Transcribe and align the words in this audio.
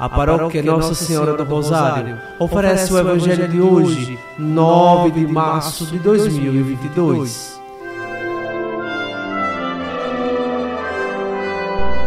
A 0.00 0.08
paróquia 0.08 0.62
Nossa 0.62 0.94
Senhora 0.94 1.34
do 1.34 1.44
Rosário 1.44 2.18
oferece 2.38 2.90
o 2.90 2.98
Evangelho 2.98 3.46
de 3.46 3.60
hoje, 3.60 4.18
9 4.38 5.10
de 5.10 5.26
março 5.26 5.84
de 5.84 5.98
2022. 5.98 7.60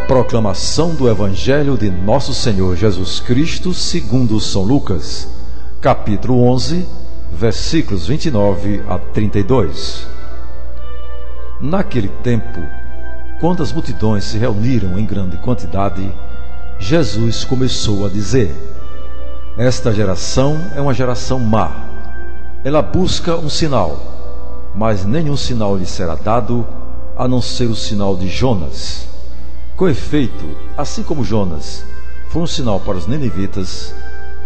Proclamação 0.08 0.92
do 0.96 1.08
Evangelho 1.08 1.78
de 1.78 1.88
Nosso 1.88 2.34
Senhor 2.34 2.74
Jesus 2.74 3.20
Cristo, 3.20 3.72
segundo 3.72 4.40
São 4.40 4.64
Lucas, 4.64 5.28
capítulo 5.80 6.42
11, 6.48 6.84
versículos 7.32 8.08
29 8.08 8.82
a 8.88 8.98
32. 8.98 10.04
Naquele 11.60 12.08
tempo, 12.08 12.60
quando 13.40 13.62
as 13.62 13.72
multidões 13.72 14.24
se 14.24 14.36
reuniram 14.36 14.98
em 14.98 15.06
grande 15.06 15.36
quantidade, 15.36 16.12
Jesus 16.84 17.46
começou 17.46 18.04
a 18.04 18.10
dizer: 18.10 18.54
Esta 19.56 19.90
geração 19.90 20.70
é 20.76 20.82
uma 20.82 20.92
geração 20.92 21.40
má. 21.40 21.72
Ela 22.62 22.82
busca 22.82 23.36
um 23.36 23.48
sinal, 23.48 23.98
mas 24.74 25.02
nenhum 25.02 25.34
sinal 25.34 25.78
lhe 25.78 25.86
será 25.86 26.14
dado 26.14 26.66
a 27.16 27.26
não 27.26 27.40
ser 27.40 27.70
o 27.70 27.74
sinal 27.74 28.14
de 28.14 28.28
Jonas. 28.28 29.08
Com 29.74 29.88
efeito, 29.88 30.44
assim 30.76 31.02
como 31.02 31.24
Jonas 31.24 31.86
foi 32.28 32.42
um 32.42 32.46
sinal 32.46 32.78
para 32.78 32.98
os 32.98 33.06
ninivitas, 33.06 33.94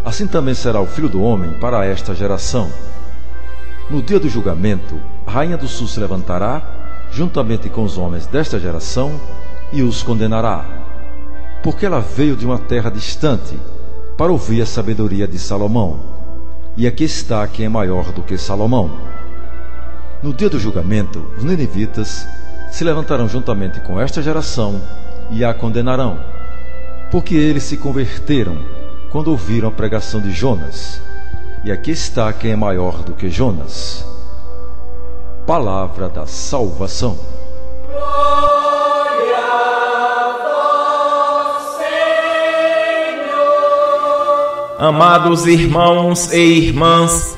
assim 0.05 0.28
também 0.28 0.55
será 0.55 0.80
o 0.80 0.86
filho 0.86 1.09
do 1.09 1.20
homem 1.20 1.55
para 1.55 1.84
esta 1.84 2.14
geração. 2.14 2.70
No 3.91 4.00
dia 4.00 4.20
do 4.20 4.28
julgamento, 4.28 5.00
a 5.27 5.30
rainha 5.33 5.56
do 5.56 5.66
sul 5.66 5.89
se 5.89 5.98
levantará, 5.98 6.62
juntamente 7.11 7.69
com 7.69 7.83
os 7.83 7.98
homens 7.98 8.27
desta 8.27 8.61
geração, 8.61 9.20
e 9.73 9.83
os 9.83 10.05
condenará 10.05 10.77
porque 11.62 11.86
ela 11.86 12.00
veio 12.00 12.36
de 12.36 12.46
uma 12.46 12.58
terra 12.58 12.90
distante 12.90 13.58
para 14.16 14.33
ouvir 14.33 14.62
a 14.62 14.66
sabedoria 14.66 15.27
de 15.27 15.38
Salomão. 15.38 16.00
E 16.77 16.86
aqui 16.86 17.05
está 17.05 17.46
quem 17.46 17.66
é 17.66 17.69
maior 17.69 18.12
do 18.12 18.22
que 18.22 18.38
Salomão. 18.38 18.91
No 20.22 20.33
dia 20.33 20.50
do 20.50 20.58
julgamento, 20.58 21.24
os 21.36 21.44
ninivitas 21.44 22.27
se 22.70 22.84
levantarão 22.84 23.28
juntamente 23.28 23.80
com 23.80 24.00
esta 24.00 24.22
geração 24.22 24.80
e 25.30 25.44
a 25.44 25.55
condenarão, 25.55 26.18
porque 27.10 27.34
eles 27.34 27.62
se 27.62 27.77
converteram 27.77 28.58
quando 29.11 29.28
ouviram 29.28 29.68
a 29.68 29.72
pregação 29.72 30.20
de 30.20 30.33
Jonas. 30.33 31.00
E 31.64 31.72
aqui 31.72 31.90
está 31.90 32.33
quem 32.33 32.52
é 32.52 32.56
maior 32.56 33.02
do 33.02 33.12
que 33.14 33.28
Jonas. 33.30 34.05
Palavra 35.46 36.08
da 36.08 36.27
salvação. 36.27 37.18
Amados 44.78 45.44
irmãos 45.44 46.32
e 46.32 46.38
irmãs, 46.38 47.36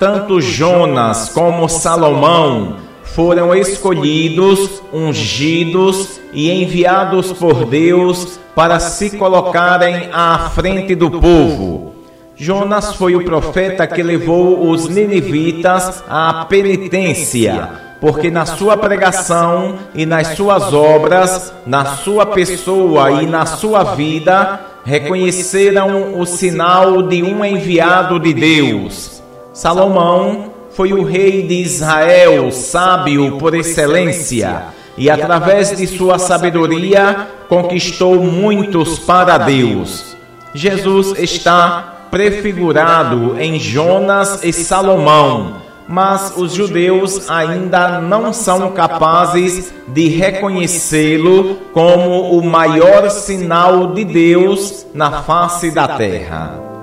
tanto 0.00 0.40
Jonas 0.40 1.28
como 1.28 1.68
Salomão 1.68 2.76
foram 3.04 3.54
escolhidos, 3.54 4.82
ungidos 4.90 6.18
e 6.32 6.50
enviados 6.50 7.30
por 7.30 7.66
Deus 7.66 8.40
para 8.54 8.80
se 8.80 9.18
colocarem 9.18 10.08
à 10.14 10.48
frente 10.48 10.94
do 10.94 11.10
povo. 11.10 11.92
Jonas 12.34 12.94
foi 12.94 13.14
o 13.14 13.22
profeta 13.22 13.86
que 13.86 14.02
levou 14.02 14.70
os 14.70 14.88
ninivitas 14.88 16.02
à 16.08 16.46
penitência, 16.46 17.70
porque 18.00 18.30
na 18.30 18.46
sua 18.46 18.76
pregação 18.76 19.76
e 19.94 20.06
nas 20.06 20.28
suas 20.28 20.72
obras, 20.72 21.52
na 21.66 21.84
sua 21.96 22.26
pessoa 22.26 23.22
e 23.22 23.26
na 23.26 23.44
sua 23.44 23.94
vida, 23.94 24.60
reconheceram 24.84 26.18
o 26.18 26.24
sinal 26.24 27.02
de 27.02 27.22
um 27.22 27.44
enviado 27.44 28.18
de 28.20 28.32
Deus. 28.32 29.22
Salomão 29.52 30.52
foi 30.70 30.92
o 30.92 31.02
rei 31.02 31.42
de 31.42 31.54
Israel, 31.54 32.52
sábio 32.52 33.36
por 33.38 33.54
excelência, 33.54 34.66
e 34.96 35.10
através 35.10 35.76
de 35.76 35.86
sua 35.86 36.18
sabedoria 36.18 37.26
conquistou 37.48 38.22
muitos 38.22 38.98
para 38.98 39.38
Deus. 39.38 40.16
Jesus 40.54 41.18
está 41.18 42.06
prefigurado 42.10 43.36
em 43.38 43.58
Jonas 43.58 44.42
e 44.44 44.52
Salomão 44.52 45.67
mas 45.88 46.34
os 46.36 46.52
judeus 46.52 47.30
ainda 47.30 48.00
não 48.00 48.32
são 48.32 48.72
capazes 48.72 49.72
de 49.88 50.08
reconhecê-lo 50.08 51.56
como 51.72 52.38
o 52.38 52.44
maior 52.44 53.08
sinal 53.10 53.94
de 53.94 54.04
Deus 54.04 54.86
na 54.92 55.22
face 55.22 55.70
da 55.70 55.88
terra. 55.88 56.77